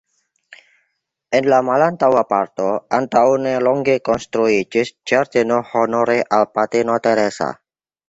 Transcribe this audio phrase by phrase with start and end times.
[1.39, 7.57] En la malantaŭa parto antaŭnelonge konstruiĝis ĝardeno honore al Patrino Teresa.